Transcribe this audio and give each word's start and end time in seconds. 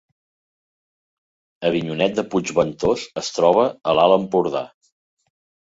Avinyonet 1.69 2.17
de 2.21 2.25
Puigventós 2.33 3.05
es 3.25 3.31
troba 3.37 3.69
a 3.93 3.97
l’Alt 4.01 4.19
Empordà 4.19 4.67